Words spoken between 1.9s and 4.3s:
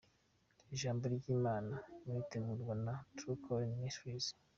muritegurirwa na True Calling Ministries.